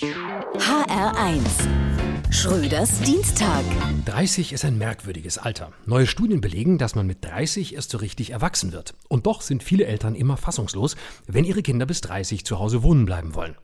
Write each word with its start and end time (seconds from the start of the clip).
HR1 0.00 1.42
Schröders 2.30 3.00
Dienstag. 3.00 3.64
30 4.04 4.52
ist 4.52 4.64
ein 4.64 4.78
merkwürdiges 4.78 5.38
Alter. 5.38 5.72
Neue 5.86 6.06
Studien 6.06 6.40
belegen, 6.40 6.78
dass 6.78 6.94
man 6.94 7.08
mit 7.08 7.24
30 7.24 7.74
erst 7.74 7.90
so 7.90 7.98
richtig 7.98 8.30
erwachsen 8.30 8.70
wird. 8.70 8.94
Und 9.08 9.26
doch 9.26 9.40
sind 9.40 9.64
viele 9.64 9.86
Eltern 9.86 10.14
immer 10.14 10.36
fassungslos, 10.36 10.94
wenn 11.26 11.42
ihre 11.42 11.62
Kinder 11.62 11.84
bis 11.84 12.00
30 12.02 12.44
zu 12.44 12.60
Hause 12.60 12.84
wohnen 12.84 13.06
bleiben 13.06 13.34
wollen. 13.34 13.56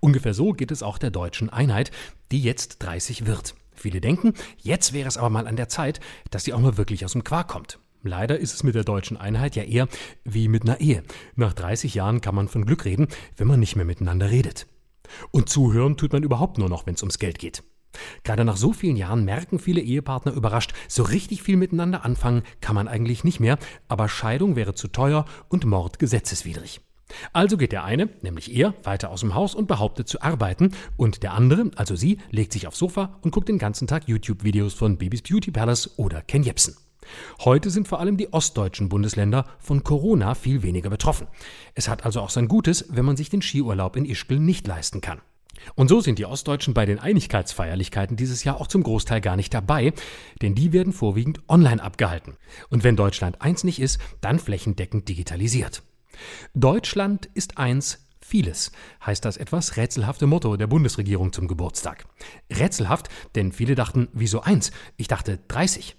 Ungefähr 0.00 0.32
so 0.32 0.52
geht 0.52 0.70
es 0.70 0.82
auch 0.82 0.96
der 0.96 1.10
deutschen 1.10 1.50
Einheit, 1.50 1.90
die 2.32 2.40
jetzt 2.40 2.82
30 2.82 3.26
wird. 3.26 3.54
Viele 3.74 4.00
denken, 4.00 4.32
jetzt 4.62 4.94
wäre 4.94 5.08
es 5.08 5.18
aber 5.18 5.28
mal 5.28 5.46
an 5.46 5.56
der 5.56 5.68
Zeit, 5.68 6.00
dass 6.30 6.44
sie 6.44 6.54
auch 6.54 6.60
mal 6.60 6.78
wirklich 6.78 7.04
aus 7.04 7.12
dem 7.12 7.24
Quark 7.24 7.48
kommt. 7.48 7.78
Leider 8.02 8.38
ist 8.38 8.54
es 8.54 8.62
mit 8.62 8.74
der 8.74 8.84
deutschen 8.84 9.18
Einheit 9.18 9.54
ja 9.54 9.64
eher 9.64 9.88
wie 10.24 10.48
mit 10.48 10.62
einer 10.62 10.80
Ehe. 10.80 11.02
Nach 11.36 11.52
30 11.52 11.92
Jahren 11.92 12.22
kann 12.22 12.34
man 12.34 12.48
von 12.48 12.64
Glück 12.64 12.86
reden, 12.86 13.08
wenn 13.36 13.48
man 13.48 13.60
nicht 13.60 13.76
mehr 13.76 13.84
miteinander 13.84 14.30
redet. 14.30 14.66
Und 15.30 15.48
zuhören 15.48 15.96
tut 15.96 16.12
man 16.12 16.22
überhaupt 16.22 16.58
nur 16.58 16.68
noch, 16.68 16.86
wenn 16.86 16.94
es 16.94 17.02
ums 17.02 17.18
Geld 17.18 17.38
geht. 17.38 17.62
Gerade 18.24 18.44
nach 18.44 18.56
so 18.56 18.72
vielen 18.72 18.96
Jahren 18.96 19.24
merken 19.24 19.58
viele 19.58 19.80
Ehepartner 19.80 20.32
überrascht, 20.32 20.72
so 20.88 21.02
richtig 21.02 21.42
viel 21.42 21.56
miteinander 21.56 22.04
anfangen 22.04 22.42
kann 22.60 22.74
man 22.74 22.88
eigentlich 22.88 23.24
nicht 23.24 23.40
mehr, 23.40 23.58
aber 23.88 24.08
Scheidung 24.08 24.56
wäre 24.56 24.74
zu 24.74 24.88
teuer 24.88 25.24
und 25.48 25.64
Mord 25.64 25.98
gesetzeswidrig. 25.98 26.80
Also 27.32 27.56
geht 27.56 27.72
der 27.72 27.84
eine, 27.84 28.08
nämlich 28.22 28.54
er, 28.54 28.74
weiter 28.82 29.10
aus 29.10 29.20
dem 29.20 29.34
Haus 29.34 29.54
und 29.54 29.68
behauptet 29.68 30.08
zu 30.08 30.22
arbeiten, 30.22 30.70
und 30.96 31.22
der 31.22 31.34
andere, 31.34 31.70
also 31.76 31.96
sie, 31.96 32.18
legt 32.30 32.52
sich 32.52 32.66
aufs 32.66 32.78
Sofa 32.78 33.18
und 33.20 33.30
guckt 33.30 33.48
den 33.48 33.58
ganzen 33.58 33.86
Tag 33.86 34.08
YouTube-Videos 34.08 34.74
von 34.74 34.98
Babys 34.98 35.22
Beauty 35.22 35.50
Palace 35.50 35.98
oder 35.98 36.22
Ken 36.22 36.42
Jebsen. 36.42 36.76
Heute 37.44 37.70
sind 37.70 37.88
vor 37.88 38.00
allem 38.00 38.16
die 38.16 38.32
ostdeutschen 38.32 38.88
Bundesländer 38.88 39.46
von 39.58 39.84
Corona 39.84 40.34
viel 40.34 40.62
weniger 40.62 40.90
betroffen. 40.90 41.26
Es 41.74 41.88
hat 41.88 42.04
also 42.04 42.20
auch 42.20 42.30
sein 42.30 42.48
Gutes, 42.48 42.86
wenn 42.90 43.04
man 43.04 43.16
sich 43.16 43.30
den 43.30 43.42
Skiurlaub 43.42 43.96
in 43.96 44.04
Ischgl 44.04 44.38
nicht 44.38 44.66
leisten 44.66 45.00
kann. 45.00 45.20
Und 45.76 45.88
so 45.88 46.00
sind 46.00 46.18
die 46.18 46.26
Ostdeutschen 46.26 46.74
bei 46.74 46.84
den 46.84 46.98
Einigkeitsfeierlichkeiten 46.98 48.16
dieses 48.16 48.44
Jahr 48.44 48.60
auch 48.60 48.66
zum 48.66 48.82
Großteil 48.82 49.20
gar 49.20 49.36
nicht 49.36 49.54
dabei, 49.54 49.92
denn 50.42 50.54
die 50.54 50.72
werden 50.72 50.92
vorwiegend 50.92 51.40
online 51.48 51.82
abgehalten. 51.82 52.36
Und 52.70 52.84
wenn 52.84 52.96
Deutschland 52.96 53.40
eins 53.40 53.64
nicht 53.64 53.80
ist, 53.80 53.98
dann 54.20 54.38
flächendeckend 54.38 55.08
digitalisiert. 55.08 55.82
Deutschland 56.54 57.26
ist 57.34 57.58
eins, 57.58 58.00
Vieles 58.26 58.72
heißt 59.04 59.22
das 59.26 59.36
etwas 59.36 59.76
rätselhafte 59.76 60.26
Motto 60.26 60.56
der 60.56 60.66
Bundesregierung 60.66 61.34
zum 61.34 61.46
Geburtstag. 61.46 62.06
Rätselhaft, 62.50 63.10
denn 63.34 63.52
viele 63.52 63.74
dachten, 63.74 64.08
wieso 64.14 64.40
eins? 64.40 64.72
Ich 64.96 65.08
dachte 65.08 65.40
30. 65.48 65.94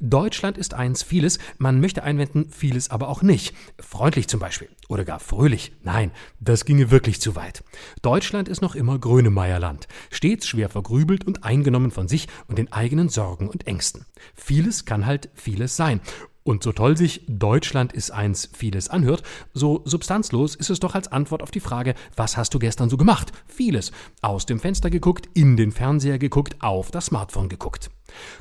Deutschland 0.00 0.58
ist 0.58 0.74
eins 0.74 1.02
vieles, 1.02 1.38
man 1.58 1.80
möchte 1.80 2.02
einwenden, 2.02 2.50
vieles 2.50 2.90
aber 2.90 3.08
auch 3.08 3.22
nicht. 3.22 3.54
Freundlich 3.78 4.28
zum 4.28 4.40
Beispiel 4.40 4.68
oder 4.88 5.04
gar 5.04 5.20
fröhlich. 5.20 5.72
Nein, 5.82 6.10
das 6.40 6.64
ginge 6.64 6.90
wirklich 6.90 7.20
zu 7.20 7.36
weit. 7.36 7.62
Deutschland 8.02 8.48
ist 8.48 8.60
noch 8.60 8.74
immer 8.74 8.98
Grönemeierland, 8.98 9.88
stets 10.10 10.48
schwer 10.48 10.68
vergrübelt 10.68 11.26
und 11.26 11.44
eingenommen 11.44 11.90
von 11.90 12.08
sich 12.08 12.28
und 12.46 12.58
den 12.58 12.72
eigenen 12.72 13.08
Sorgen 13.08 13.48
und 13.48 13.66
Ängsten. 13.66 14.06
Vieles 14.34 14.84
kann 14.84 15.06
halt 15.06 15.30
vieles 15.34 15.76
sein. 15.76 16.00
Und 16.42 16.62
so 16.62 16.72
toll 16.72 16.96
sich 16.96 17.22
Deutschland 17.28 17.92
ist 17.92 18.10
eins 18.10 18.48
vieles 18.52 18.88
anhört, 18.88 19.22
so 19.52 19.82
substanzlos 19.84 20.54
ist 20.54 20.70
es 20.70 20.80
doch 20.80 20.94
als 20.94 21.08
Antwort 21.08 21.42
auf 21.42 21.50
die 21.50 21.60
Frage, 21.60 21.94
was 22.16 22.36
hast 22.36 22.54
du 22.54 22.58
gestern 22.58 22.88
so 22.88 22.96
gemacht? 22.96 23.32
Vieles. 23.46 23.92
Aus 24.22 24.46
dem 24.46 24.58
Fenster 24.58 24.88
geguckt, 24.88 25.28
in 25.34 25.56
den 25.56 25.70
Fernseher 25.70 26.18
geguckt, 26.18 26.56
auf 26.60 26.90
das 26.90 27.06
Smartphone 27.06 27.48
geguckt. 27.48 27.90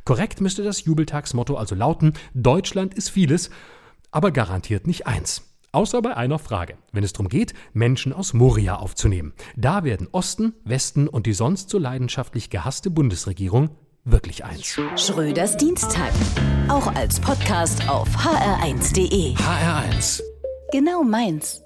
Korrekt 0.06 0.40
müsste 0.40 0.64
das 0.64 0.86
Jubeltagsmotto 0.86 1.56
also 1.56 1.76
lauten, 1.76 2.14
Deutschland 2.34 2.94
ist 2.94 3.10
vieles, 3.10 3.50
aber 4.12 4.32
garantiert 4.32 4.88
nicht 4.88 5.06
eins. 5.06 5.44
Außer 5.72 6.02
bei 6.02 6.18
einer 6.18 6.40
Frage, 6.40 6.78
wenn 6.94 7.04
es 7.04 7.14
darum 7.14 7.30
geht, 7.30 7.54
Menschen 7.74 8.12
aus 8.12 8.34
Moria 8.34 8.78
aufzunehmen. 8.78 9.34
Da 9.56 9.84
werden 9.84 10.08
Osten, 10.12 10.54
Westen 10.64 11.08
und 11.08 11.28
die 11.28 11.34
sonst 11.34 11.70
so 11.70 11.78
leidenschaftlich 11.78 12.50
gehasste 12.50 12.90
Bundesregierung 12.90 13.70
wirklich 14.04 14.46
eins. 14.46 14.80
Schröders 14.96 15.58
Dienstag. 15.58 16.12
Auch 16.70 16.94
als 16.94 17.20
Podcast 17.20 17.90
auf 17.90 18.08
hr1.de. 18.10 19.34
HR1. 19.34 20.22
Genau 20.72 21.04
meins. 21.04 21.64